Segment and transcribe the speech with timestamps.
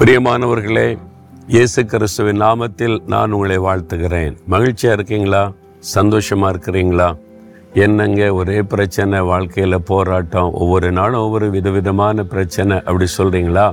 [0.00, 0.98] பிரியமானவர்களே
[1.54, 4.34] இயேசு கிறிஸ்துவின் நாமத்தில் நான் உங்களை வாழ்த்துகிறேன்.
[4.52, 5.40] மகிழ்ச்சியாக இருக்கீங்களா?
[5.78, 7.08] சந்தோஷமாக இருக்கிறீங்களா?
[7.84, 13.66] என்னங்க ஒரே பிரச்சனை வாழ்க்கையில் போராட்டம் ஒவ்வொரு நாளும் ஒவ்வொரு விதவிதமான பிரச்சனை அப்படி சொல்கிறீங்களா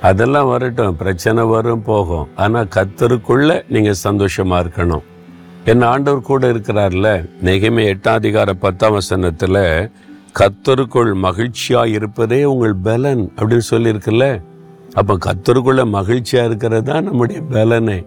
[0.00, 2.26] அதெல்லாம் வரட்டும் பிரச்சனை வரும் போகும்.
[2.34, 5.06] ஆனால் கத்தருக்குள்ளே நீங்கள் சந்தோஷமாக இருக்கணும்.
[5.64, 7.14] என் ஆண்டவர் கூட இருக்கிறார்ல
[7.48, 9.60] நெகிமை எட்டாம் அதிகார பத்தாம் வசனத்தில்
[10.40, 14.28] கத்தருக்குள் மகிழ்ச்சியாக இருப்பதே உங்கள் பலன் அப்படின்னு சொல்லியிருக்குல்ல?
[15.00, 17.98] அப்போ கத்தருக்குள்ள மகிழ்ச்சியாக இருக்கிறது தான் நம்முடைய பலனே.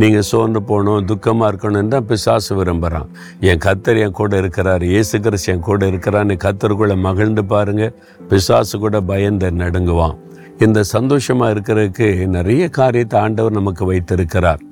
[0.00, 3.08] நீங்கள் சோர்ந்து போகணும் துக்கமாக இருக்கணும்னு தான் பிசாசு விரும்புகிறான்
[3.48, 7.94] என் கத்தர் என் கூட இருக்கிறார் இயேசு கிறிஸ்து என் கூட இருக்கிறான்னு கத்தருக்குள்ளே மகிழ்ந்து பாருங்கள்
[8.30, 10.16] பிசாசு கூட பயந்து நடுங்குவான்.
[10.66, 14.62] இந்த சந்தோஷமாக இருக்கிறதுக்கு நிறைய காரியத்தை ஆண்டவர் நமக்கு வைத்திருக்கிறார்.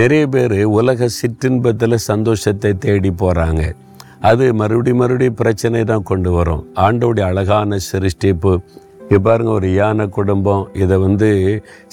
[0.00, 3.62] நிறைய பேர் உலக சிற்றின்பத்தில் சந்தோஷத்தை தேடி போகிறாங்க
[4.28, 6.62] அது மறுபடி மறுபடியும் பிரச்சனை தான் கொண்டு வரும்.
[6.86, 8.52] ஆண்டோடைய அழகான சிருஷ்டிப்பு
[9.10, 11.28] இப்போ பாருங்கள் ஒரு யானை குடும்பம் இதை வந்து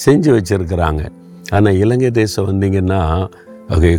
[0.06, 1.04] செஞ்சு வச்சுருக்கிறாங்க.
[1.56, 3.00] ஆனால் இலங்கை தேசம் வந்தீங்கன்னா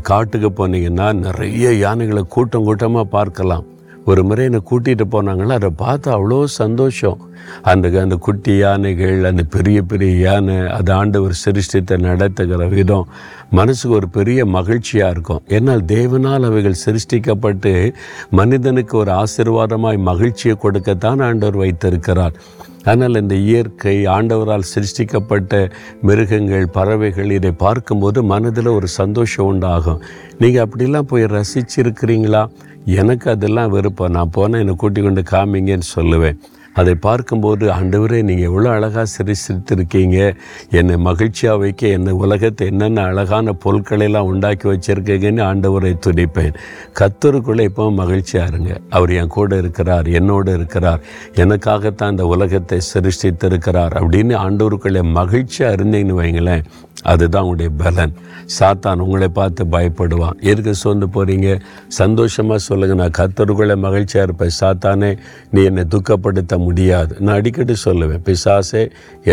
[0.08, 3.64] காட்டுக்கு போனீங்கன்னா நிறைய யானைகளை கூட்டம் கூட்டமாக பார்க்கலாம்.
[4.10, 7.20] ஒரு முறை என்னை கூட்டிகிட்டு போனாங்களோ அதை பார்த்து அவ்வளோ சந்தோஷம்.
[7.70, 13.08] அந்த அந்த குட்டி யானைகள் அந்த பெரிய பெரிய யானை அது ஆண்டவர் சிருஷ்டித்தை நடத்துகிற விதம்.
[13.58, 15.42] மனசுக்கு ஒரு பெரிய மகிழ்ச்சியாக இருக்கும்.
[15.56, 17.72] ஏன்னால் தேவனால் அவைகள் சிருஷ்டிக்கப்பட்டு
[18.40, 22.36] மனிதனுக்கு ஒரு ஆசீர்வாதமாய் மகிழ்ச்சியை கொடுக்கத்தான் ஆண்டவர் வைத்திருக்கிறார்.
[22.90, 25.52] ஆனால் இந்த இயற்கை ஆண்டவரால் சிருஷ்டிக்கப்பட்ட
[26.08, 30.02] மிருகங்கள் பறவைகள் இதை பார்க்கும்போது மனதில் ஒரு சந்தோஷம் உண்டாகும்.
[30.38, 32.42] நீங்கள் அப்படிலாம் போய் ரசிச்சிருக்கிறீங்களா?
[32.86, 36.38] எனக்கு அதெல்லாம் விருப்பம் நான் போனால் என்னை கூட்டி கொண்டு காமிங்கன்னு சொல்லுவேன்.
[36.80, 40.18] அதை பார்க்கும்போது ஆண்டவரே நீங்கள் எவ்வளோ அழகாக சிரிச்சிருக்கீங்க.
[40.78, 46.58] என்னை மகிழ்ச்சியாக வைக்க என்னை உலகத்தை என்னென்ன அழகான பொருட்களெல்லாம் உண்டாக்கி வச்சுருக்கீங்கன்னு ஆண்டவரை துடிப்பேன்
[47.00, 48.76] கத்தருக்குள்ளே இப்போ மகிழ்ச்சியாக இருங்க.
[48.90, 51.00] அவர் என் கூட இருக்கிறார் என்னோடு இருக்கிறார்.
[51.34, 56.66] எனக்காகத்தான் இந்த உலகத்தை சிருஷ்டித்திருக்கிறார் அப்படின்னு ஆண்டவருக்குள்ளே மகிழ்ச்சியாக இருந்தீங்கன்னு வைங்களேன்.
[57.12, 58.14] அதுதான் உங்களுடைய பலன்.
[58.56, 60.36] சாத்தான் உங்களை பார்த்து பயப்படுவான்.
[60.50, 61.48] எதுக்கு சோர்ந்து போகிறீங்க
[62.00, 64.54] சந்தோஷமாக சொல்லுங்கள் நான் கத்தருக்குள்ளே மகிழ்ச்சியாக இருப்பேன்.
[64.60, 65.10] சாத்தானே
[65.54, 67.12] நீ என்னை துக்கப்படுத்த முடியாது.
[67.24, 68.82] நான் அடிக்கடி சொல்லுவேன் பிசாசே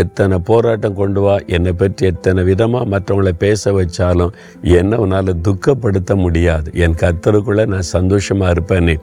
[0.01, 1.35] எத்தனை போராட்டம் கொண்டு வா.
[1.57, 4.34] என்னை பற்றி எத்தனை விதமாக மற்றவங்களை பேச வச்சாலும்
[4.79, 6.69] என்ன உன்னால் துக்கப்படுத்த முடியாது.
[6.85, 8.95] என் கத்தருக்குள்ளே நான் சந்தோஷமாக இருப்பேன்னு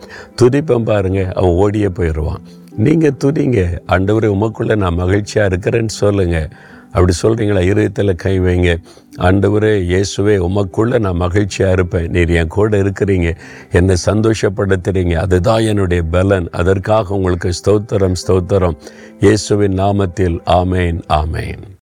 [0.43, 2.43] துதிப்பேன் பாருங்கள் அவன் ஓடியே போயிடுவான்
[2.87, 3.61] நீங்கள் துதிங்க.
[3.95, 6.51] ஆண்டவரே உமக்குள்ளே நான் மகிழ்ச்சியாக இருக்கிறேன்னு சொல்லுங்கள்
[6.93, 8.83] அப்படி சொல்கிறீங்களா இருதயத்தில் கை வைங்க.
[9.17, 12.11] ஆண்டவரே இயேசுவே உமக்குள்ளே நான் மகிழ்ச்சியாக இருப்பேன்.
[12.11, 13.37] நீர் என் கூட இருக்கிறீங்க.
[13.73, 16.49] என்னை சந்தோஷப்படுத்துகிறீங்க அதுதான் என்னுடைய பலன்.
[16.51, 18.79] அதற்காக உங்களுக்கு ஸ்தோத்திரம் ஸ்தோத்திரம்.
[19.21, 20.39] இயேசுவின் நாமத்தில்.
[20.47, 21.79] ஆமேன் ஆமேன்.